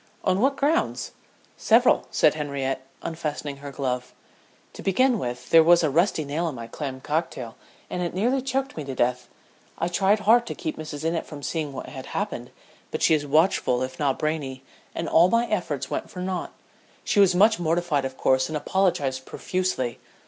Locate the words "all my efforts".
15.07-15.91